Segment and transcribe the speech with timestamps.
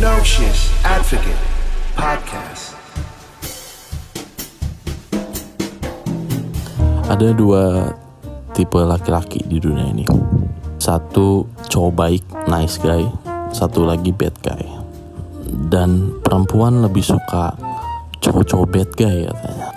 [0.00, 1.44] No Shit Advocate
[1.92, 2.72] Podcast.
[7.04, 7.92] Ada dua
[8.56, 10.08] tipe laki-laki di dunia ini.
[10.80, 13.04] Satu cowok baik, nice guy.
[13.52, 14.64] Satu lagi bad guy.
[15.68, 17.52] Dan perempuan lebih suka
[18.24, 19.68] cowok-cowok bad guy katanya.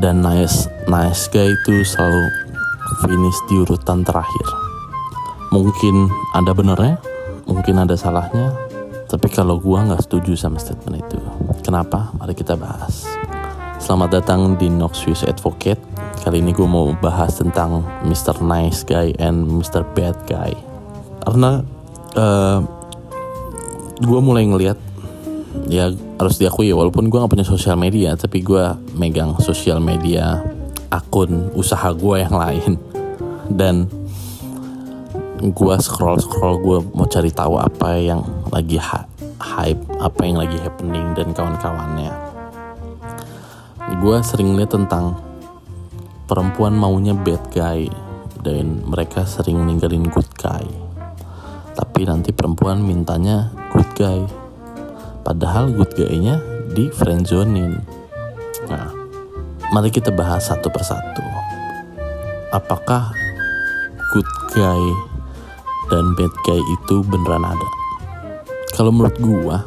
[0.00, 2.32] Dan nice nice guy itu selalu
[3.04, 4.46] finish di urutan terakhir.
[5.52, 6.96] Mungkin ada benernya,
[7.44, 8.69] mungkin ada salahnya.
[9.10, 11.18] Tapi kalau gua nggak setuju sama statement itu.
[11.66, 12.14] Kenapa?
[12.14, 13.10] Mari kita bahas.
[13.82, 15.82] Selamat datang di Noxious Advocate.
[16.22, 18.38] Kali ini gue mau bahas tentang Mr.
[18.38, 19.82] Nice Guy and Mr.
[19.98, 20.54] Bad Guy.
[21.26, 21.58] Karena
[22.14, 22.62] uh,
[23.98, 24.78] gue mulai ngeliat
[25.66, 28.62] ya harus diakui ya walaupun gue gak punya sosial media tapi gue
[28.94, 30.38] megang sosial media
[30.94, 32.78] akun usaha gue yang lain
[33.50, 33.90] dan
[35.40, 38.20] gue scroll scroll gue mau cari tahu apa yang
[38.52, 38.76] lagi
[39.40, 42.12] hype apa yang lagi happening dan kawan-kawannya.
[44.04, 45.16] Gue sering lihat tentang
[46.28, 47.88] perempuan maunya bad guy
[48.44, 50.62] dan mereka sering ninggalin good guy.
[51.72, 54.20] Tapi nanti perempuan mintanya good guy.
[55.24, 57.98] Padahal good guy-nya di friendzonin
[58.70, 58.92] nah
[59.72, 61.24] mari kita bahas satu persatu.
[62.52, 63.16] Apakah
[64.12, 65.09] good guy
[65.90, 67.68] dan bad guy itu beneran ada.
[68.72, 69.66] Kalau menurut gua,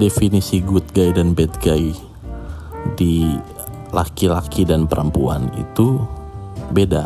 [0.00, 1.92] definisi good guy dan bad guy
[2.96, 3.36] di
[3.92, 6.00] laki-laki dan perempuan itu
[6.72, 7.04] beda.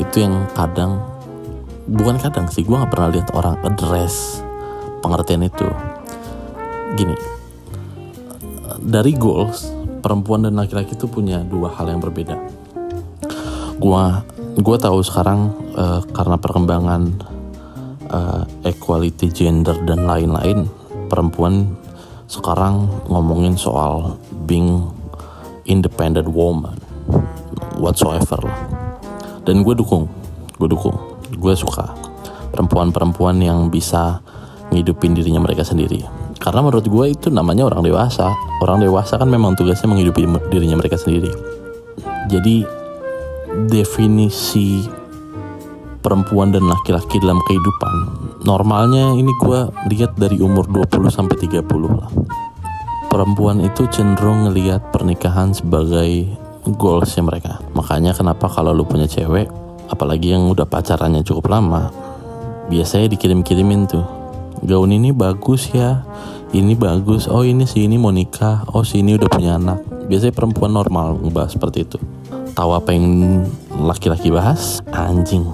[0.00, 1.04] Itu yang kadang
[1.86, 4.40] bukan kadang sih gua nggak pernah lihat orang address
[5.04, 5.68] pengertian itu.
[6.96, 7.16] Gini,
[8.80, 9.68] dari goals
[10.00, 12.40] perempuan dan laki-laki itu punya dua hal yang berbeda.
[13.76, 14.24] Gua
[14.56, 17.02] gue tahu sekarang uh, karena perkembangan
[18.10, 20.66] uh, equality gender dan lain-lain
[21.06, 21.76] perempuan
[22.26, 24.82] sekarang ngomongin soal being
[25.68, 26.74] independent woman
[27.78, 28.60] whatsoever lah.
[29.46, 30.10] Dan gue dukung
[30.58, 30.96] gue dukung
[31.36, 31.94] gue suka
[32.50, 34.18] perempuan-perempuan yang bisa
[34.74, 36.02] ngidupin dirinya mereka sendiri.
[36.42, 38.34] Karena menurut gue itu namanya orang dewasa.
[38.62, 41.30] Orang dewasa kan memang tugasnya menghidupi dirinya mereka sendiri.
[42.26, 42.66] Jadi
[43.70, 44.82] definisi
[46.06, 47.94] perempuan dan laki-laki dalam kehidupan.
[48.46, 52.06] Normalnya ini gue lihat dari umur 20 sampai 30 lah.
[53.10, 56.30] Perempuan itu cenderung ngelihat pernikahan sebagai
[56.62, 57.58] goalsnya mereka.
[57.74, 59.50] Makanya kenapa kalau lu punya cewek
[59.90, 61.90] apalagi yang udah pacarannya cukup lama
[62.70, 64.06] biasanya dikirim-kirimin tuh.
[64.62, 66.06] Gaun ini bagus ya
[66.54, 69.82] ini bagus oh ini si ini mau nikah oh si ini udah punya anak.
[70.06, 71.98] Biasanya perempuan normal ngebahas seperti itu.
[72.54, 73.04] Tahu apa yang
[73.74, 74.80] laki-laki bahas?
[74.94, 75.44] Anjing,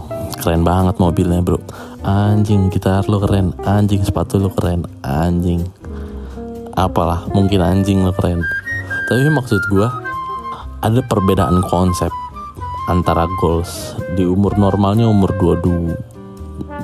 [0.43, 1.63] keren banget mobilnya bro.
[2.03, 3.55] Anjing, gitar lo keren.
[3.63, 4.83] Anjing, sepatu lo keren.
[5.07, 5.63] Anjing.
[6.75, 8.43] Apalah, mungkin anjing lo keren.
[9.07, 9.87] Tapi maksud gue,
[10.83, 12.11] ada perbedaan konsep
[12.91, 15.95] antara goals di umur normalnya umur 22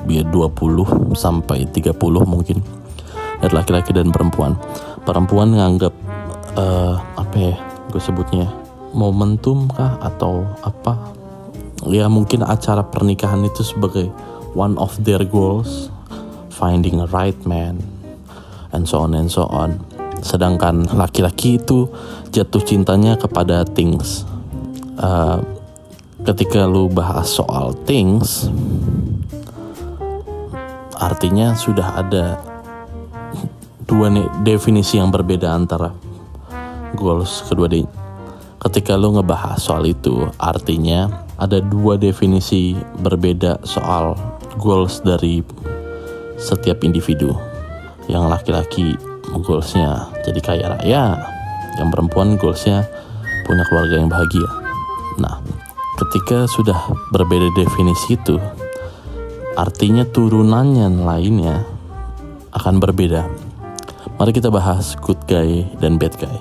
[0.08, 2.62] ya 20 sampai 30 mungkin
[3.42, 4.54] dari laki-laki dan perempuan
[5.02, 5.92] perempuan nganggap
[6.54, 7.56] uh, apa ya
[7.90, 8.46] gue sebutnya
[8.94, 11.17] momentum kah atau apa
[11.86, 14.10] ya mungkin acara pernikahan itu sebagai
[14.58, 15.92] one of their goals
[16.50, 17.78] finding a right man
[18.74, 19.78] and so on and so on.
[20.18, 21.86] Sedangkan laki-laki itu
[22.34, 24.26] jatuh cintanya kepada things.
[24.98, 25.38] Uh,
[26.26, 28.50] ketika lu bahas soal things
[30.98, 32.42] artinya sudah ada
[33.86, 34.10] dua
[34.42, 35.94] definisi yang berbeda antara
[36.98, 37.70] goals kedua
[38.66, 44.18] ketika lo ngebahas soal itu artinya ada dua definisi berbeda soal
[44.58, 45.40] goals dari
[46.34, 47.30] setiap individu.
[48.10, 48.86] Yang laki-laki
[49.46, 51.02] goalsnya jadi kaya raya
[51.78, 52.82] yang perempuan goalsnya
[53.46, 54.48] punya keluarga yang bahagia.
[55.22, 55.38] Nah
[56.02, 56.78] ketika sudah
[57.14, 58.38] berbeda definisi itu
[59.54, 61.62] artinya turunannya lainnya
[62.54, 63.26] akan berbeda.
[64.18, 66.38] Mari kita bahas good guy dan bad guy.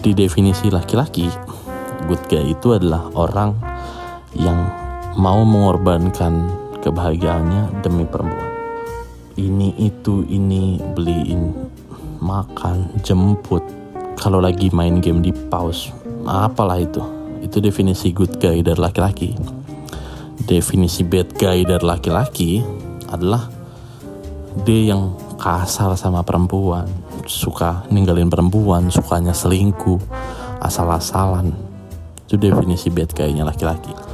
[0.00, 1.28] Di definisi laki-laki,
[2.08, 3.69] good guy itu adalah orang
[4.36, 4.70] yang
[5.18, 6.46] mau mengorbankan
[6.80, 8.50] kebahagiaannya demi perempuan.
[9.40, 11.50] Ini itu ini beliin
[12.20, 13.64] makan, jemput.
[14.20, 15.90] Kalau lagi main game di pause,
[16.28, 17.00] apalah itu.
[17.40, 19.32] Itu definisi good guy dari laki-laki.
[20.44, 22.60] Definisi bad guy dari laki-laki
[23.08, 23.48] adalah
[24.64, 26.84] dia yang kasar sama perempuan,
[27.24, 30.00] suka ninggalin perempuan, sukanya selingkuh,
[30.60, 31.56] asal-asalan.
[32.28, 34.09] Itu definisi bad guy-nya laki-laki.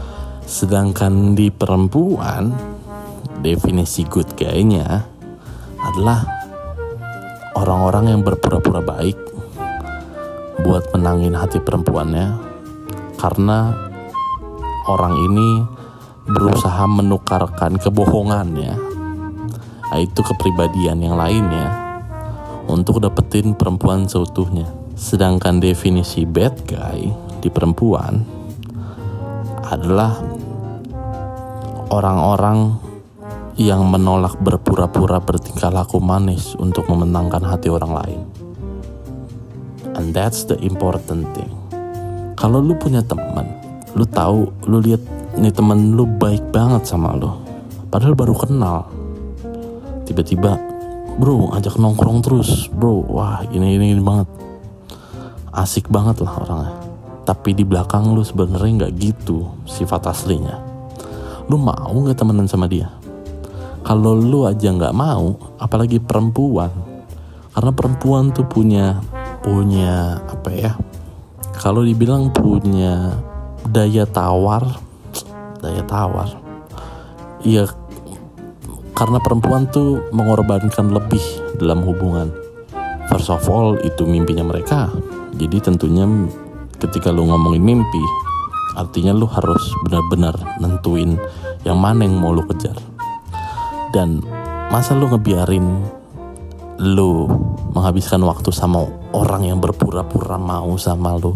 [0.47, 2.55] Sedangkan di perempuan,
[3.43, 5.03] definisi good guy-nya
[5.83, 6.23] adalah
[7.59, 9.19] orang-orang yang berpura-pura baik
[10.63, 12.39] buat menangin hati perempuannya.
[13.19, 13.75] Karena
[14.87, 15.49] orang ini
[16.31, 18.75] berusaha menukarkan kebohongannya
[19.95, 21.71] yaitu kepribadian yang lainnya
[22.71, 24.67] untuk dapetin perempuan seutuhnya.
[24.95, 27.11] Sedangkan definisi bad guy
[27.43, 28.23] di perempuan
[29.67, 30.36] adalah
[31.91, 32.77] orang-orang
[33.57, 38.21] yang menolak berpura-pura bertingkah laku manis untuk memenangkan hati orang lain.
[39.97, 41.49] And that's the important thing.
[42.37, 43.49] Kalau lu punya teman,
[43.97, 45.01] lu tahu, lu lihat
[45.41, 47.33] nih temen lu baik banget sama lu.
[47.89, 48.93] Padahal baru kenal.
[50.05, 50.61] Tiba-tiba,
[51.17, 53.09] bro, ajak nongkrong terus, bro.
[53.09, 54.29] Wah, ini ini, ini banget.
[55.49, 56.73] Asik banget lah orangnya.
[57.25, 60.76] Tapi di belakang lu sebenarnya nggak gitu sifat aslinya.
[61.47, 62.91] Lu mau nggak temenan sama dia?
[63.87, 66.75] kalau lu aja nggak mau apalagi perempuan.
[67.55, 68.99] Karena perempuan tuh punya
[69.47, 70.75] punya apa ya?
[71.55, 73.15] Kalau dibilang punya
[73.71, 74.83] daya tawar
[75.63, 76.35] daya tawar.
[77.47, 77.71] Iya
[78.99, 81.23] karena perempuan tuh mengorbankan lebih
[81.63, 82.35] dalam hubungan.
[83.07, 84.91] First of all itu mimpinya mereka.
[85.39, 86.11] Jadi tentunya
[86.83, 88.26] ketika lu ngomongin mimpi
[88.77, 91.17] artinya lu harus benar-benar nentuin
[91.65, 92.77] yang mana yang mau lu kejar.
[93.91, 94.21] Dan
[94.69, 95.65] masa lu ngebiarin
[96.77, 97.25] lu
[97.73, 98.85] menghabiskan waktu sama
[99.17, 101.33] orang yang berpura-pura mau sama lu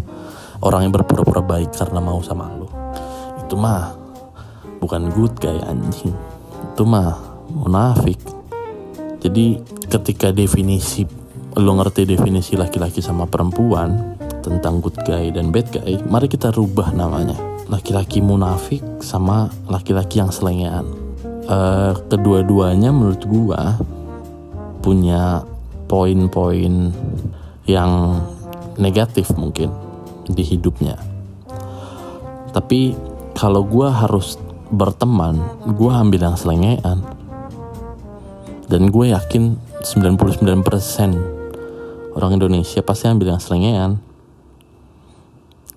[0.61, 2.69] orang yang berpura-pura baik karena mau sama lu?
[3.41, 3.97] Itu mah
[4.85, 6.13] bukan good guy anjing.
[6.77, 7.17] Itu mah
[7.49, 8.21] munafik.
[9.21, 11.05] Jadi ketika definisi
[11.59, 14.10] lu ngerti definisi laki-laki sama perempuan
[14.41, 17.37] tentang good guy dan bad guy mari kita rubah namanya
[17.71, 20.89] laki-laki munafik sama laki-laki yang selengean
[21.51, 23.79] uh, kedua-duanya menurut gua
[24.81, 25.45] punya
[25.91, 26.95] poin-poin
[27.67, 28.23] yang
[28.81, 29.75] negatif mungkin
[30.31, 30.97] di hidupnya.
[32.55, 32.95] Tapi
[33.35, 34.39] kalau gua harus
[34.71, 35.43] berteman,
[35.75, 37.03] gua ambil yang selengean.
[38.71, 40.63] Dan gue yakin 99%
[42.15, 43.99] orang Indonesia pasti ambil yang selengean.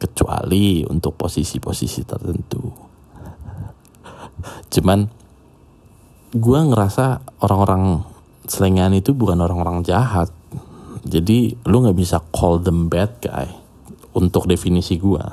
[0.03, 2.59] Kecuali untuk posisi-posisi tertentu.
[4.67, 5.07] Cuman
[6.35, 8.03] gue ngerasa orang-orang
[8.43, 10.27] selengean itu bukan orang-orang jahat.
[11.07, 13.47] Jadi lu nggak bisa call them bad guy
[14.11, 15.23] untuk definisi gue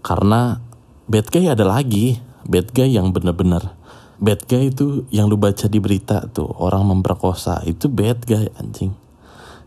[0.00, 0.56] karena
[1.04, 2.16] bad guy ada lagi.
[2.46, 3.74] Bad guy yang bener-bener
[4.16, 8.96] bad guy itu yang lu baca di berita tuh orang memperkosa itu bad guy anjing.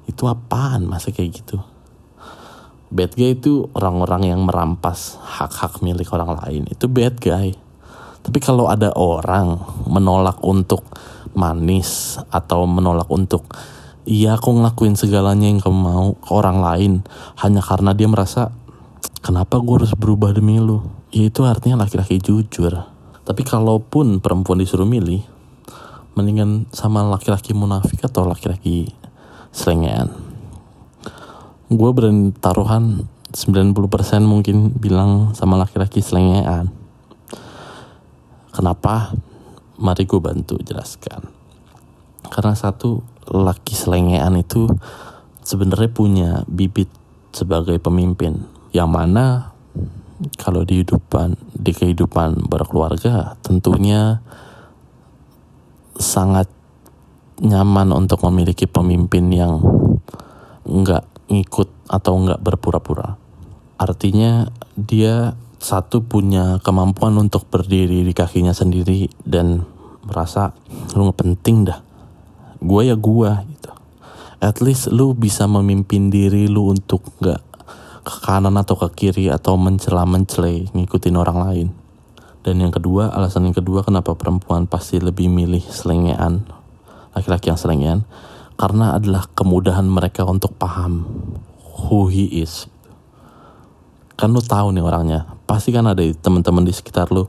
[0.09, 1.61] Itu apaan masa kayak gitu
[2.89, 6.65] bad guy itu orang-orang yang merampas hak-hak milik orang lain.
[6.69, 7.53] Itu bad guy.
[8.19, 10.83] Tapi kalau ada orang menolak untuk
[11.37, 13.45] manis atau menolak untuk
[14.09, 16.93] iya aku ngelakuin segalanya yang kamu mau ke orang lain
[17.39, 18.49] hanya karena dia merasa
[19.21, 20.83] kenapa gue harus berubah demi lu?
[21.13, 22.73] Ya itu artinya laki-laki jujur.
[23.23, 25.21] Tapi kalaupun perempuan disuruh milih
[26.17, 28.91] mendingan sama laki-laki munafik atau laki-laki
[29.53, 30.28] selengean
[31.69, 33.77] gue berani taruhan 90%
[34.25, 36.73] mungkin bilang sama laki-laki selengean
[38.59, 39.15] Kenapa?
[39.79, 41.31] Mari gue bantu jelaskan.
[42.27, 42.99] Karena satu,
[43.31, 44.67] laki selengean itu
[45.45, 46.91] sebenarnya punya bibit
[47.31, 48.43] sebagai pemimpin.
[48.75, 49.25] Yang mana
[50.35, 54.19] kalau di kehidupan di kehidupan berkeluarga tentunya
[55.95, 56.51] sangat
[57.39, 59.63] nyaman untuk memiliki pemimpin yang
[60.67, 63.15] nggak ngikut atau nggak berpura-pura.
[63.79, 69.63] Artinya dia satu punya kemampuan untuk berdiri di kakinya sendiri dan
[70.03, 70.51] merasa
[70.97, 71.79] lu nggak penting dah.
[72.59, 73.71] Gue ya gue gitu.
[74.39, 77.41] At least lu bisa memimpin diri lu untuk nggak
[78.03, 81.67] ke kanan atau ke kiri atau mencela mencele ngikutin orang lain.
[82.39, 86.47] Dan yang kedua alasan yang kedua kenapa perempuan pasti lebih milih selengean
[87.11, 87.99] laki-laki yang selengean
[88.59, 91.07] karena adalah kemudahan mereka untuk paham
[91.63, 92.67] who he is.
[94.19, 95.31] Kan lu tahu nih orangnya.
[95.47, 97.23] Pasti kan ada teman-teman di sekitar lu.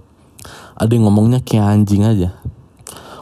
[0.74, 2.34] Ada yang ngomongnya kayak anjing aja.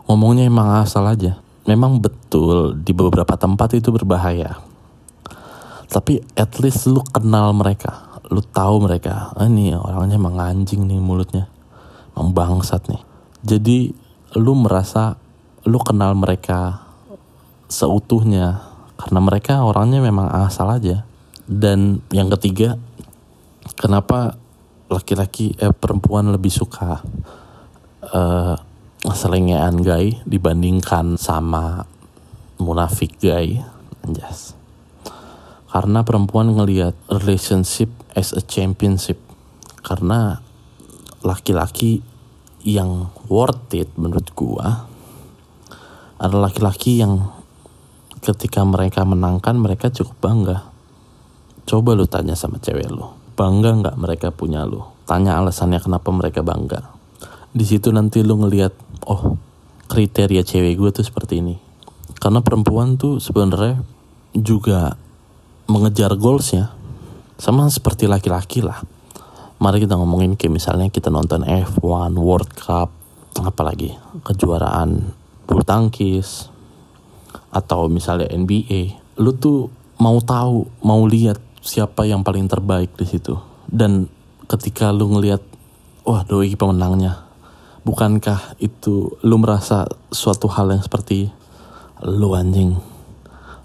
[0.09, 1.37] Ngomongnya emang asal aja.
[1.69, 4.57] Memang betul di beberapa tempat itu berbahaya.
[5.93, 8.09] Tapi at least lu kenal mereka.
[8.33, 9.37] Lu tahu mereka.
[9.37, 11.53] Ah, ini orangnya emang anjing nih mulutnya.
[12.17, 13.05] Emang bangsat nih.
[13.45, 13.93] Jadi
[14.41, 15.21] lu merasa
[15.69, 16.88] lu kenal mereka
[17.69, 18.65] seutuhnya.
[18.99, 21.07] Karena mereka orangnya memang asal aja.
[21.49, 22.77] Dan yang ketiga
[23.79, 24.37] kenapa
[24.89, 27.05] laki-laki eh perempuan lebih suka
[28.11, 28.57] uh,
[29.15, 31.87] selengean gay dibandingkan sama
[32.59, 33.63] munafik guy?
[34.03, 34.59] Anjas.
[35.69, 39.21] Karena perempuan ngelihat relationship as a championship.
[39.85, 40.41] Karena
[41.23, 42.03] laki-laki
[42.67, 44.89] yang worth it menurut gua
[46.19, 47.31] adalah laki-laki yang
[48.19, 50.59] ketika mereka menangkan mereka cukup bangga.
[51.69, 53.07] Coba lu tanya sama cewek lu.
[53.39, 54.83] Bangga nggak mereka punya lu?
[55.07, 56.85] Tanya alasannya kenapa mereka bangga.
[57.55, 58.75] Di situ nanti lu ngelihat
[59.09, 59.39] oh
[59.89, 61.57] kriteria cewek gue tuh seperti ini.
[62.19, 63.81] Karena perempuan tuh sebenarnya
[64.35, 64.99] juga
[65.71, 66.75] mengejar goalsnya.
[67.39, 68.83] Sama seperti laki-laki lah.
[69.59, 72.91] Mari kita ngomongin kayak misalnya kita nonton F1 World Cup
[73.39, 73.95] apalagi
[74.27, 75.15] kejuaraan
[75.47, 76.51] bulu tangkis
[77.49, 83.35] atau misalnya NBA lu tuh mau tahu mau lihat siapa yang paling terbaik di situ.
[83.69, 84.07] Dan
[84.47, 85.43] ketika lu ngelihat
[86.07, 87.27] wah doi pemenangnya.
[87.83, 91.33] Bukankah itu lu merasa suatu hal yang seperti
[92.05, 92.77] lu anjing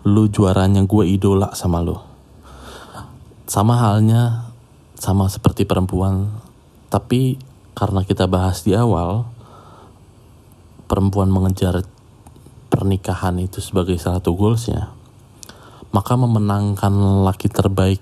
[0.04, 1.96] lu juaranya gue idola sama lu.
[3.48, 4.52] Sama halnya
[5.00, 6.28] sama seperti perempuan.
[6.92, 7.40] Tapi
[7.72, 9.24] karena kita bahas di awal
[10.92, 11.88] perempuan mengejar
[12.74, 15.04] pernikahan itu sebagai salah satu goalsnya
[15.94, 18.02] maka memenangkan laki terbaik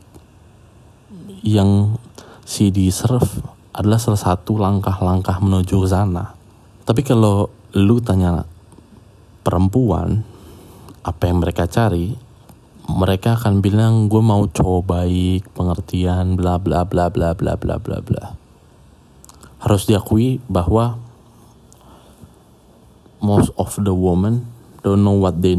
[1.44, 2.00] yang
[2.48, 3.44] si deserve
[3.76, 6.32] adalah salah satu langkah-langkah menuju ke sana.
[6.88, 8.48] Tapi kalau lu tanya
[9.44, 10.24] perempuan
[11.04, 12.16] apa yang mereka cari
[12.92, 17.98] mereka akan bilang gue mau cowok baik pengertian bla bla bla bla bla bla bla
[18.04, 18.24] bla.
[19.64, 21.00] Harus diakui bahwa
[23.24, 24.51] most of the women
[24.82, 25.58] don't know what they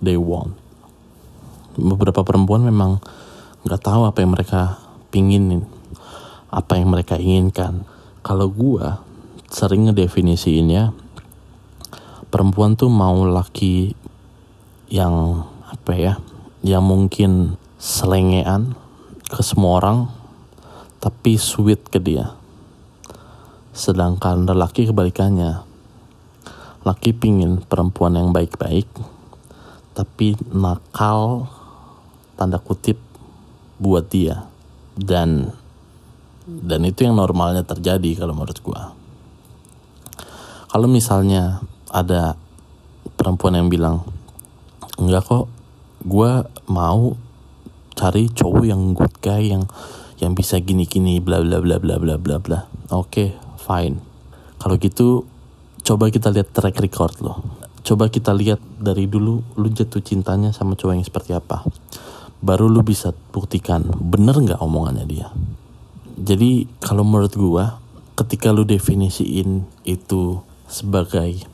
[0.00, 0.56] they want.
[1.76, 3.04] Beberapa perempuan memang
[3.68, 4.80] nggak tahu apa yang mereka
[5.12, 5.68] pinginin
[6.48, 7.84] apa yang mereka inginkan.
[8.24, 8.86] Kalau gue
[9.52, 10.90] sering ngedefinisiinnya
[12.32, 13.94] perempuan tuh mau laki
[14.88, 16.14] yang apa ya
[16.62, 18.78] yang mungkin selengean
[19.26, 19.98] ke semua orang
[21.02, 22.34] tapi sweet ke dia.
[23.76, 25.65] Sedangkan lelaki kebalikannya
[26.86, 28.86] laki pingin perempuan yang baik-baik
[29.96, 31.50] tapi nakal
[32.36, 33.00] tanda kutip
[33.80, 34.44] buat dia.
[34.96, 35.50] Dan
[36.46, 38.92] dan itu yang normalnya terjadi kalau menurut gua.
[40.70, 42.36] Kalau misalnya ada
[43.16, 44.04] perempuan yang bilang
[45.00, 45.48] enggak kok
[46.04, 47.16] gue mau
[47.96, 49.64] cari cowok yang good guy yang
[50.20, 52.60] yang bisa gini-gini bla bla bla bla bla bla bla.
[52.92, 53.98] Oke okay, fine.
[54.60, 55.24] Kalau gitu
[55.86, 57.34] coba kita lihat track record lo.
[57.86, 61.62] Coba kita lihat dari dulu lu jatuh cintanya sama cowok yang seperti apa.
[62.42, 65.30] Baru lu bisa buktikan bener nggak omongannya dia.
[66.18, 67.78] Jadi kalau menurut gua
[68.18, 71.46] ketika lu definisiin itu sebagai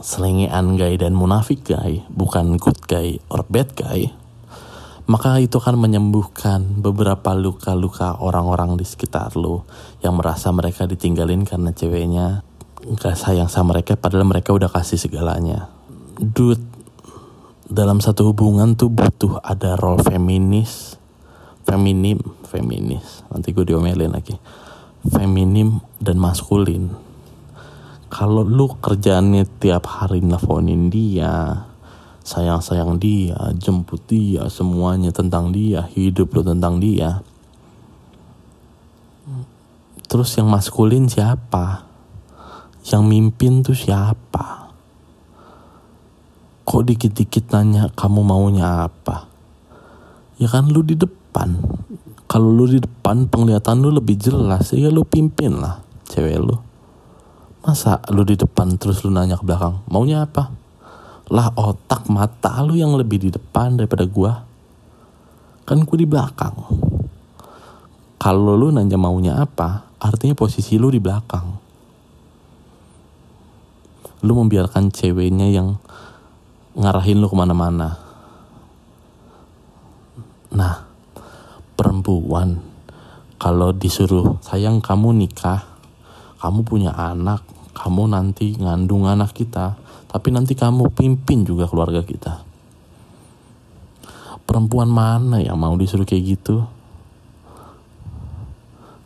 [0.00, 4.08] selengean guy dan munafik guy, bukan good guy or bad guy,
[5.04, 9.68] maka itu akan menyembuhkan beberapa luka-luka orang-orang di sekitar lo
[10.00, 12.46] yang merasa mereka ditinggalin karena ceweknya
[12.94, 15.66] gak sayang sama mereka padahal mereka udah kasih segalanya.
[16.16, 16.62] Dude,
[17.66, 20.94] dalam satu hubungan tuh butuh ada role feminis,
[21.66, 23.26] feminim, feminis.
[23.34, 24.38] Nanti gue diomelin lagi.
[25.06, 27.06] Feminim dan maskulin
[28.06, 31.66] kalau lu kerjaannya tiap hari nelfonin dia
[32.22, 37.22] sayang-sayang dia jemput dia semuanya tentang dia hidup lu tentang dia
[40.06, 41.85] terus yang maskulin siapa
[42.86, 44.70] yang mimpin tuh siapa
[46.66, 49.26] kok dikit-dikit nanya kamu maunya apa
[50.38, 51.58] ya kan lu di depan
[52.26, 56.66] kalau lu di depan penglihatan lu lebih jelas ya lu pimpin lah cewek lu
[57.66, 60.54] Masa lu di depan terus lu nanya ke belakang, maunya apa?
[61.34, 64.46] Lah otak mata lu yang lebih di depan daripada gua.
[65.66, 66.54] Kan gua di belakang.
[68.22, 71.65] Kalau lu nanya maunya apa, artinya posisi lu di belakang.
[74.26, 75.78] Lu membiarkan ceweknya yang
[76.74, 77.94] ngarahin lu ke mana-mana.
[80.50, 80.82] Nah,
[81.78, 82.58] perempuan
[83.38, 85.62] kalau disuruh sayang kamu nikah,
[86.42, 89.78] kamu punya anak, kamu nanti ngandung anak kita,
[90.10, 92.42] tapi nanti kamu pimpin juga keluarga kita.
[94.42, 96.66] Perempuan mana yang mau disuruh kayak gitu?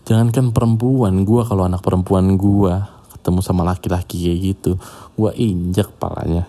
[0.07, 2.75] Jangankan perempuan, gue kalau anak perempuan gue
[3.21, 4.81] ketemu sama laki-laki kayak gitu,
[5.21, 6.49] gue injak palanya.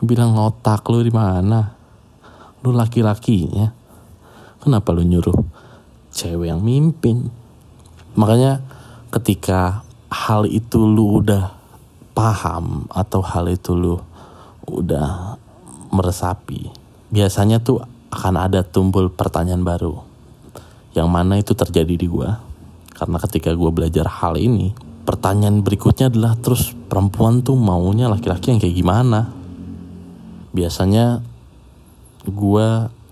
[0.00, 1.76] Bilang otak lu di mana?
[2.64, 3.68] Lu laki-lakinya.
[4.64, 5.44] Kenapa lu nyuruh
[6.08, 7.28] cewek yang mimpin?
[8.16, 8.64] Makanya
[9.12, 11.52] ketika hal itu lu udah
[12.16, 14.00] paham atau hal itu lu
[14.64, 15.36] udah
[15.92, 16.72] meresapi,
[17.12, 20.00] biasanya tuh akan ada tumbul pertanyaan baru.
[20.94, 22.30] Yang mana itu terjadi di gue.
[22.94, 24.70] Karena ketika gue belajar hal ini,
[25.04, 29.30] pertanyaan berikutnya adalah terus perempuan tuh maunya laki-laki yang kayak gimana?
[30.56, 31.20] Biasanya
[32.24, 32.68] gue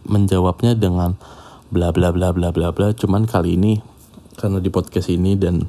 [0.08, 1.14] menjawabnya dengan
[1.68, 2.90] bla bla bla bla bla bla.
[2.96, 3.78] Cuman kali ini
[4.40, 5.62] karena di podcast ini dan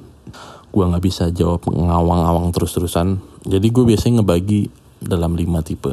[0.74, 3.22] gue nggak bisa jawab ngawang-ngawang terus-terusan.
[3.46, 4.72] Jadi gue biasanya ngebagi
[5.03, 5.92] dalam lima tipe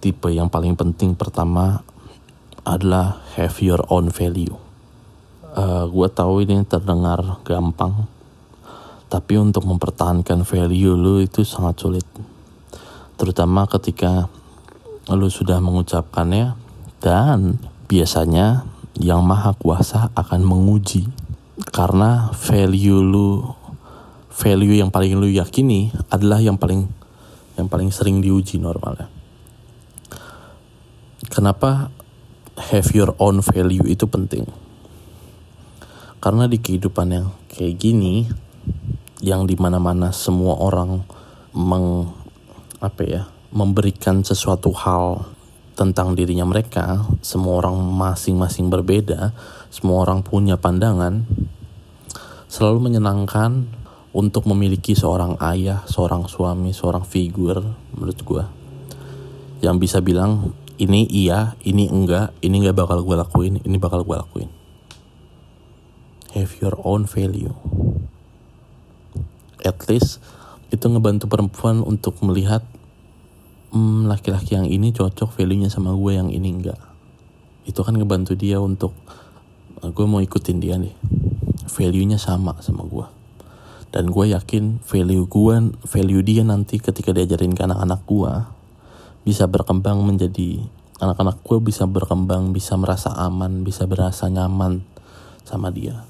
[0.00, 1.84] tipe yang paling penting pertama
[2.64, 4.56] adalah have your own value.
[5.50, 8.06] Uh, gue tahu ini terdengar gampang,
[9.10, 12.06] tapi untuk mempertahankan value lu itu sangat sulit.
[13.18, 14.30] Terutama ketika
[15.10, 16.54] lu sudah mengucapkannya
[17.02, 17.58] dan
[17.90, 18.62] biasanya
[18.98, 21.10] yang maha kuasa akan menguji
[21.74, 23.42] karena value lu
[24.30, 26.86] value yang paling lu yakini adalah yang paling
[27.58, 29.10] yang paling sering diuji normalnya
[31.30, 31.94] Kenapa
[32.72, 34.50] have your own value itu penting?
[36.20, 38.28] Karena di kehidupan yang kayak gini,
[39.24, 41.04] yang di mana-mana semua orang
[41.56, 42.12] meng
[42.80, 45.26] apa ya memberikan sesuatu hal
[45.74, 49.32] tentang dirinya mereka, semua orang masing-masing berbeda,
[49.72, 51.24] semua orang punya pandangan,
[52.52, 53.64] selalu menyenangkan
[54.12, 57.64] untuk memiliki seorang ayah, seorang suami, seorang figur
[57.96, 58.44] menurut gue
[59.60, 64.16] yang bisa bilang ini iya, ini enggak, ini enggak bakal gue lakuin, ini bakal gue
[64.16, 64.59] lakuin.
[66.30, 67.54] Have your own value.
[69.66, 70.22] At least
[70.70, 72.62] itu ngebantu perempuan untuk melihat
[73.74, 76.78] hmm, laki-laki yang ini cocok value-nya sama gue yang ini enggak.
[77.66, 78.94] Itu kan ngebantu dia untuk
[79.82, 80.94] gue mau ikutin dia nih.
[81.66, 83.06] Value-nya sama sama gue.
[83.90, 88.32] Dan gue yakin value gue, value dia nanti ketika diajarin ke anak-anak gue,
[89.26, 90.62] bisa berkembang menjadi
[91.00, 94.84] anak-anak gue bisa berkembang, bisa merasa aman, bisa berasa nyaman
[95.48, 96.09] sama dia.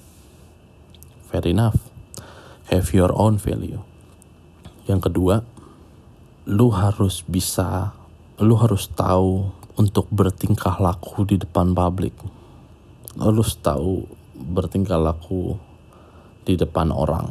[1.30, 1.78] Fair enough.
[2.74, 3.78] Have your own value.
[4.90, 5.46] Yang kedua,
[6.50, 7.94] lu harus bisa,
[8.42, 12.18] lu harus tahu untuk bertingkah laku di depan publik.
[13.14, 15.54] Lu harus tahu bertingkah laku
[16.42, 17.30] di depan orang.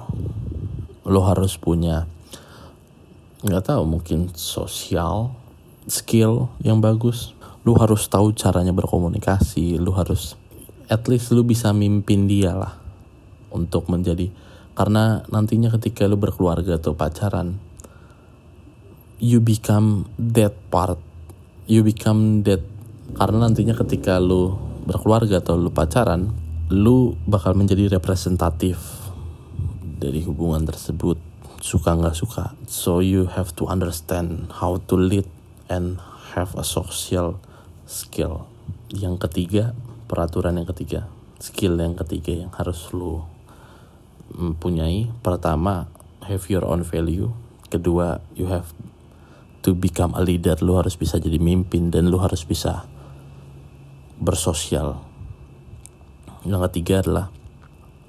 [1.04, 2.08] Lu harus punya
[3.44, 5.36] nggak tahu mungkin sosial
[5.88, 7.32] skill yang bagus
[7.64, 10.36] lu harus tahu caranya berkomunikasi lu harus
[10.92, 12.79] at least lu bisa mimpin dia lah
[13.54, 14.32] untuk menjadi
[14.74, 17.60] karena nantinya ketika lu berkeluarga atau pacaran
[19.20, 21.02] you become that part
[21.68, 22.64] you become that
[23.18, 26.32] karena nantinya ketika lu berkeluarga atau lu pacaran
[26.70, 28.78] lu bakal menjadi representatif
[30.00, 31.18] dari hubungan tersebut.
[31.60, 32.54] Suka nggak suka.
[32.70, 35.26] So you have to understand how to lead
[35.68, 36.00] and
[36.38, 37.42] have a social
[37.90, 38.48] skill.
[38.94, 39.74] Yang ketiga,
[40.08, 41.10] peraturan yang ketiga,
[41.42, 43.28] skill yang ketiga yang harus lu
[44.34, 45.10] mempunyai.
[45.22, 45.90] Pertama,
[46.26, 47.34] have your own value.
[47.70, 48.74] Kedua, you have
[49.62, 50.58] to become a leader.
[50.62, 52.86] Lu harus bisa jadi mimpin dan lu harus bisa
[54.20, 55.02] bersosial.
[56.48, 57.28] Yang ketiga adalah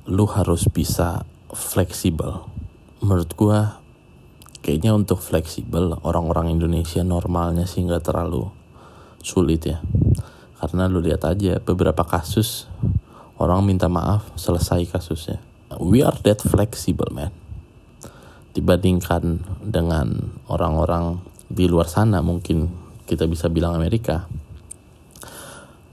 [0.08, 2.46] lu harus bisa fleksibel.
[3.02, 3.80] Menurut gua
[4.60, 8.52] kayaknya untuk fleksibel orang-orang Indonesia normalnya sih nggak terlalu
[9.24, 9.80] sulit ya
[10.60, 12.68] karena lu lihat aja beberapa kasus
[13.40, 15.40] orang minta maaf selesai kasusnya
[15.78, 17.30] we are that flexible man.
[18.50, 22.66] Dibandingkan dengan orang-orang di luar sana mungkin
[23.06, 24.26] kita bisa bilang Amerika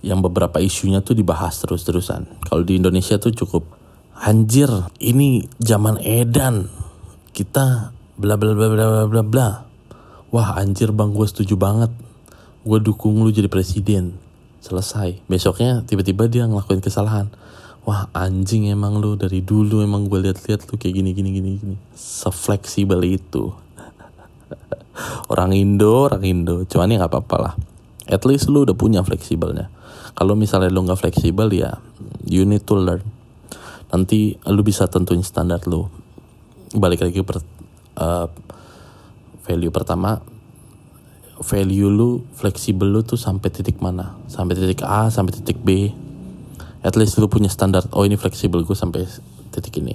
[0.01, 2.41] yang beberapa isunya tuh dibahas terus-terusan.
[2.45, 3.77] Kalau di Indonesia tuh cukup.
[4.17, 6.73] Anjir ini zaman edan.
[7.29, 9.49] Kita bla bla bla bla bla bla bla.
[10.33, 11.93] Wah anjir bang gue setuju banget.
[12.65, 14.17] Gue dukung lu jadi presiden.
[14.57, 15.21] Selesai.
[15.29, 17.29] Besoknya tiba-tiba dia ngelakuin kesalahan
[17.87, 19.15] wah anjing emang lu.
[19.15, 21.75] Dari dulu emang gue lihat-lihat lu kayak gini gini gini gini.
[21.95, 23.55] Sefleksibel itu.
[25.31, 26.67] Orang Indo orang Indo.
[26.67, 27.53] Cuman ya nggak apa-apa lah.
[28.11, 29.71] At least lu udah punya fleksibelnya.
[30.11, 31.79] Kalau misalnya lu nggak fleksibel ya
[32.27, 33.07] you need to learn.
[33.87, 35.87] Nanti lu bisa tentuin standar lu.
[36.75, 37.39] Balik lagi per,
[37.95, 38.27] uh,
[39.47, 40.19] value pertama.
[41.37, 44.17] Value lu fleksibel lu tuh sampai titik mana?
[44.27, 46.06] Sampai titik A sampai titik B
[46.87, 47.83] at least lu punya standar.
[47.91, 48.63] Oh ini fleksibel.
[48.63, 49.03] Gue sampai
[49.51, 49.91] titik ini.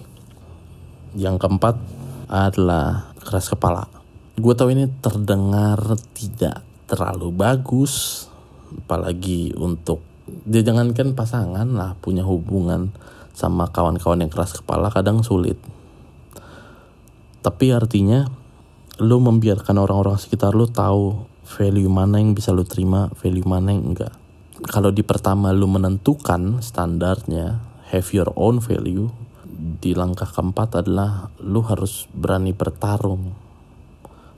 [1.17, 1.81] Yang keempat
[2.29, 3.89] adalah keras kepala.
[4.37, 5.81] Gue tahu ini terdengar
[6.13, 8.25] tidak terlalu bagus
[8.73, 10.05] apalagi untuk
[10.45, 12.93] dia jangankan pasangan lah punya hubungan
[13.33, 15.57] sama kawan-kawan yang keras kepala kadang sulit.
[17.41, 18.29] Tapi artinya
[19.01, 23.93] lu membiarkan orang-orang sekitar lu tahu value mana yang bisa lu terima value mana yang
[23.93, 24.22] enggak
[24.63, 27.59] kalau di pertama lu menentukan standarnya
[27.91, 29.11] have your own value
[29.83, 33.35] di langkah keempat adalah lu harus berani bertarung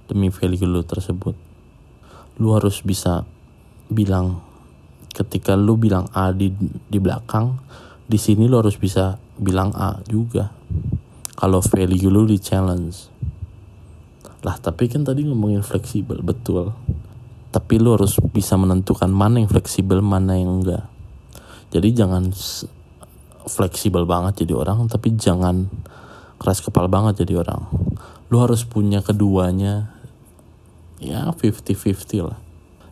[0.08, 1.36] demi value lu tersebut.
[2.40, 3.24] Lu harus bisa
[3.88, 4.40] bilang
[5.14, 6.50] ketika lu bilang A di
[6.88, 7.60] di belakang
[8.04, 10.52] di sini lu harus bisa bilang A juga.
[11.34, 13.12] Kalau value lu di challenge.
[14.44, 16.72] Lah tapi kan tadi ngomongin fleksibel betul.
[17.54, 20.90] Tapi lu harus bisa menentukan mana yang fleksibel, mana yang enggak.
[21.70, 22.34] Jadi jangan
[23.46, 25.70] fleksibel banget jadi orang, tapi jangan
[26.42, 27.70] keras kepala banget jadi orang.
[28.26, 29.94] Lu harus punya keduanya
[30.98, 32.42] ya 50-50 lah.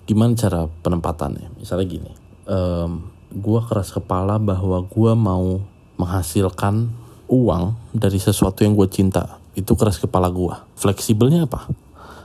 [0.07, 1.59] Gimana cara penempatannya?
[1.59, 2.13] Misalnya gini,
[2.47, 5.59] um, gue keras kepala bahwa gue mau
[5.99, 11.69] menghasilkan uang dari sesuatu yang gue cinta itu keras kepala gue fleksibelnya apa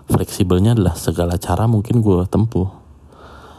[0.07, 2.67] fleksibelnya adalah segala cara mungkin gue tempuh.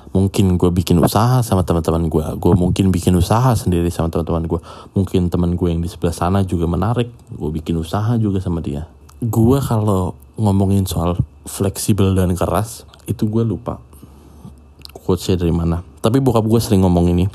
[0.08, 4.60] Mungkin gue bikin usaha sama teman-teman gue gue mungkin bikin usaha sendiri sama teman-teman gue
[4.96, 7.12] mungkin teman gue yang di sebelah sana juga menarik.
[7.28, 8.88] Gue bikin usaha juga sama dia.
[9.20, 13.80] Gue kalau ngomongin soal fleksibel dan keras itu gue lupa
[14.92, 15.84] quotesnya dari mana.
[16.00, 17.28] Tapi bokap gue sering ngomong ini.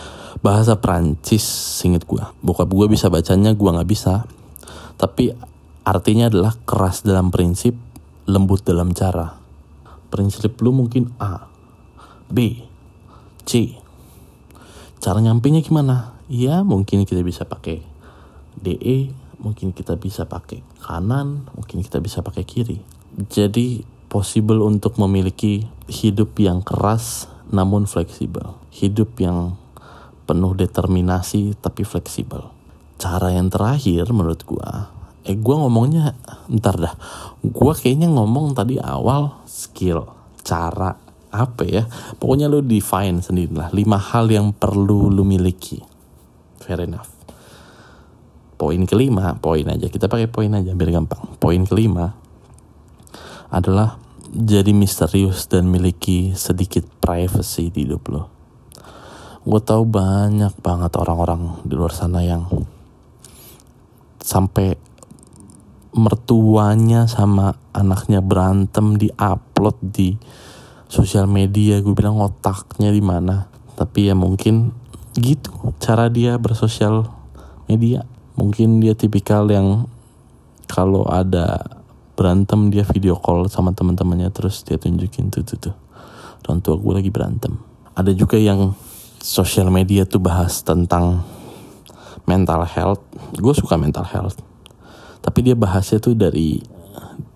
[0.44, 1.46] Bahasa Prancis
[1.80, 4.26] singkat gue bokap gue bisa bacanya gue nggak bisa.
[4.98, 7.76] Tapi Artinya adalah keras dalam prinsip,
[8.24, 9.36] lembut dalam cara.
[10.08, 11.50] Prinsip lu mungkin A,
[12.30, 12.64] B,
[13.44, 13.76] C.
[15.04, 16.16] Cara nyampainya gimana?
[16.32, 17.84] Ya mungkin kita bisa pakai
[18.56, 19.12] DE,
[19.44, 22.80] mungkin kita bisa pakai kanan, mungkin kita bisa pakai kiri.
[23.28, 28.56] Jadi possible untuk memiliki hidup yang keras namun fleksibel.
[28.72, 29.60] Hidup yang
[30.24, 32.48] penuh determinasi tapi fleksibel.
[32.96, 34.93] Cara yang terakhir menurut gua
[35.24, 36.16] eh gue ngomongnya
[36.52, 36.96] ntar dah.
[37.44, 40.08] Gue kayaknya ngomong tadi awal skill
[40.44, 40.96] cara
[41.34, 41.84] apa ya?
[42.20, 43.70] Pokoknya lu define sendiri lah.
[43.72, 45.80] Lima hal yang perlu lu miliki.
[46.60, 47.10] Fair enough.
[48.60, 49.88] Poin kelima poin aja.
[49.90, 51.40] Kita pakai poin aja biar gampang.
[51.40, 52.14] Poin kelima
[53.54, 54.00] adalah
[54.34, 58.34] jadi misterius dan miliki sedikit privacy di hidup lo
[59.44, 62.48] gue tahu banyak banget orang-orang di luar sana yang
[64.24, 64.80] sampai
[65.94, 70.18] mertuanya sama anaknya berantem di upload di
[70.90, 71.80] sosial media.
[71.82, 73.50] Gue bilang otaknya di mana.
[73.74, 74.74] Tapi ya mungkin
[75.18, 77.06] gitu cara dia bersosial
[77.70, 78.06] media.
[78.34, 79.86] Mungkin dia tipikal yang
[80.66, 81.62] kalau ada
[82.14, 85.76] berantem dia video call sama teman-temannya terus dia tunjukin tuh tuh tuh.
[86.46, 87.58] Orang tua gue lagi berantem.
[87.94, 88.74] Ada juga yang
[89.22, 91.22] sosial media tuh bahas tentang
[92.26, 93.02] mental health.
[93.38, 94.53] Gue suka mental health
[95.24, 96.60] tapi dia bahasnya tuh dari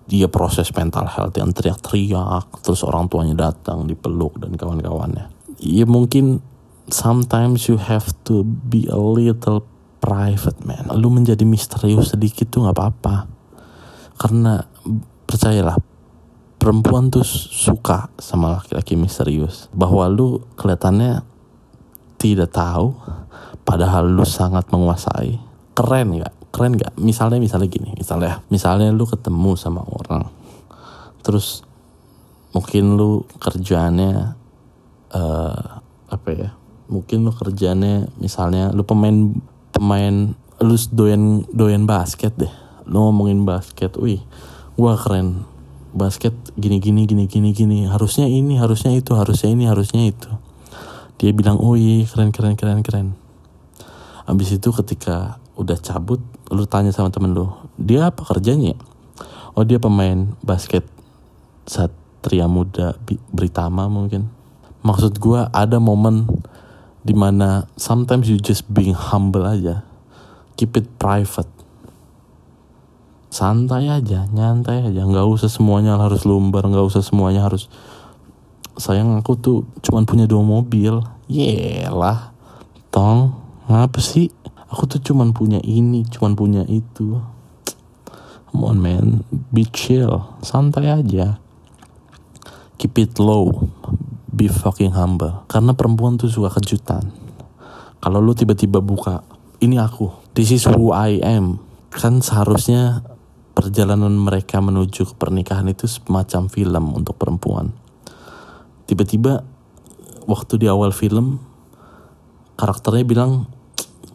[0.08, 5.32] dia proses mental health yang teriak-teriak terus orang tuanya datang dipeluk dan kawan-kawannya.
[5.60, 6.44] Ya mungkin
[6.92, 9.64] sometimes you have to be a little
[10.00, 10.88] private man.
[10.96, 13.16] Lu menjadi misterius sedikit tuh nggak apa-apa.
[14.16, 14.64] Karena
[15.28, 15.76] percayalah
[16.56, 19.68] perempuan tuh suka sama laki-laki misterius.
[19.76, 21.20] Bahwa lu kelihatannya
[22.16, 22.96] tidak tahu
[23.68, 25.36] padahal lu sangat menguasai.
[25.76, 30.28] Keren nggak keren gak misalnya misalnya gini misalnya misalnya lu ketemu sama orang
[31.20, 31.68] terus
[32.52, 34.38] mungkin lu kerjaannya
[35.12, 35.62] uh,
[36.08, 36.50] apa ya?
[36.88, 39.36] Mungkin lu kerjaannya misalnya lu pemain
[39.72, 42.52] pemain lu doyan doyan basket deh.
[42.88, 44.24] Lu ngomongin basket wih
[44.74, 45.44] gua keren.
[45.92, 47.78] Basket gini gini gini gini gini.
[47.88, 50.30] Harusnya ini harusnya itu harusnya ini harusnya itu.
[51.18, 53.08] Dia bilang oh iya keren keren keren keren.
[54.28, 56.22] Habis itu ketika udah cabut
[56.54, 58.78] lu tanya sama temen lu dia apa kerjanya
[59.58, 60.86] oh dia pemain basket
[61.68, 62.96] satria muda
[63.30, 64.32] Britama mungkin.
[64.80, 66.24] Maksud gue ada momen
[67.04, 69.84] di mana sometimes you just being humble aja.
[70.56, 71.50] Keep it private.
[73.28, 75.04] Santai aja nyantai aja.
[75.04, 77.68] Nggak usah semuanya harus lumbar nggak usah semuanya harus
[78.80, 81.04] sayang aku tuh cuman punya dua mobil.
[81.28, 82.32] Yelah
[82.88, 83.36] tong
[83.68, 84.32] ngapa sih
[84.68, 87.20] aku tuh cuman punya ini cuman punya itu.
[88.48, 89.06] Come on man.
[89.52, 90.24] Be chill.
[90.40, 91.36] Santai aja.
[92.80, 93.68] Keep it low.
[94.32, 95.44] Be fucking humble.
[95.50, 97.12] Karena perempuan tuh suka kejutan.
[97.98, 99.26] Kalau lu tiba-tiba buka
[99.60, 100.08] ini aku.
[100.32, 101.60] This is who I am.
[101.92, 103.02] Kan seharusnya
[103.58, 107.74] perjalanan mereka menuju ke pernikahan itu semacam film untuk perempuan.
[108.86, 109.42] Tiba-tiba
[110.30, 111.42] waktu di awal film
[112.54, 113.50] karakternya bilang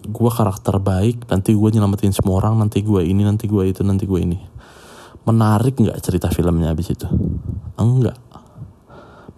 [0.03, 4.03] gue karakter baik nanti gue nyelamatin semua orang nanti gue ini nanti gue itu nanti
[4.03, 4.39] gue ini.
[5.23, 7.07] Menarik nggak cerita filmnya abis itu?
[7.79, 8.19] Enggak.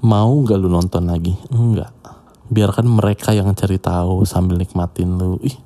[0.02, 1.34] Mau gak lu nonton lagi?
[1.54, 1.94] Enggak.
[2.50, 5.38] Biarkan mereka yang cari tahu sambil nikmatin lu.
[5.46, 5.58] Ih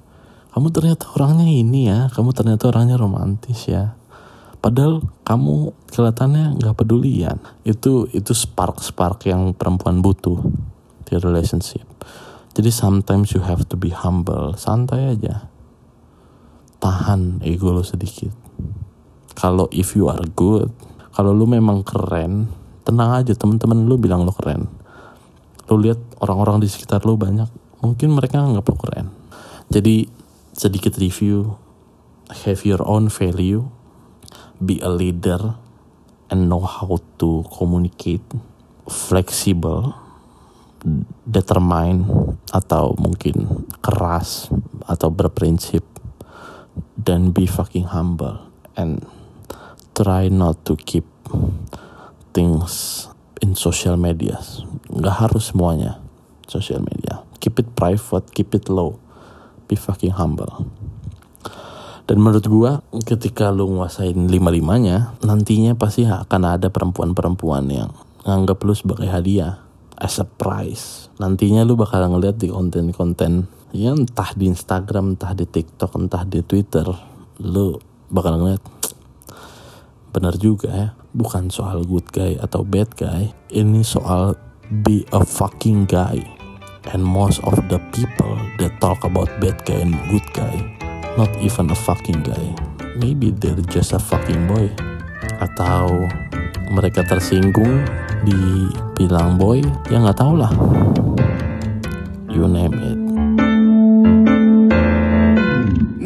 [0.50, 2.12] kamu ternyata orangnya ini ya.
[2.12, 3.96] Kamu ternyata orangnya romantis ya.
[4.60, 7.40] Padahal kamu kelihatannya nggak pedulian.
[7.64, 10.44] Itu itu spark spark yang perempuan butuh
[11.08, 11.88] di relationship
[12.58, 14.58] jadi sometimes you have to be humble.
[14.58, 15.46] Santai aja.
[16.82, 18.34] Tahan ego lo sedikit.
[19.38, 20.74] Kalau if you are good
[21.14, 22.50] kalau lu memang keren
[22.82, 23.38] tenang aja.
[23.38, 24.66] Temen-temen lu bilang lu keren.
[25.70, 27.48] Lu lihat orang-orang di sekitar lu banyak
[27.86, 29.08] mungkin mereka nggak perlu keren.
[29.70, 30.10] Jadi
[30.52, 31.54] sedikit review.
[32.46, 33.70] Have your own value.
[34.62, 35.58] Be a leader
[36.30, 38.26] and know how to communicate.
[38.90, 40.09] Flexible
[41.28, 42.08] determine
[42.50, 44.48] atau mungkin keras
[44.88, 45.84] atau berprinsip
[46.96, 48.40] dan be fucking humble
[48.80, 49.04] and
[49.92, 51.06] try not to keep
[52.32, 53.06] things
[53.44, 54.40] in social media.
[54.88, 56.00] Nggak harus semuanya
[56.48, 57.24] social media.
[57.40, 59.00] Keep it private keep it low.
[59.70, 60.66] Be fucking humble.
[62.10, 67.94] Dan menurut gua ketika lu nguasain lima limanya nantinya pasti akan ada perempuan-perempuan yang
[68.26, 69.69] nganggap lu sebagai hadiah
[70.00, 71.12] as a prize.
[71.20, 76.42] Nantinya lu bakal ngeliat di konten-konten ya entah di Instagram entah di TikTok entah di
[76.42, 76.90] Twitter
[77.46, 77.78] lu
[78.10, 78.64] bakal ngeliat
[80.10, 84.34] bener juga ya bukan soal good guy atau bad guy ini soal
[84.82, 86.18] be a fucking guy.
[86.90, 90.58] And most of the people that talk about bad guy and good guy
[91.20, 92.56] not even a fucking guy.
[92.98, 94.72] Maybe they're just a fucking boy
[95.40, 96.08] atau
[96.70, 97.84] mereka tersinggung
[98.24, 100.52] dibilang boy ya nggak tau lah
[102.30, 103.00] you name it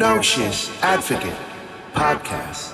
[0.03, 1.39] No Shit Advocate
[1.95, 2.72] Podcast.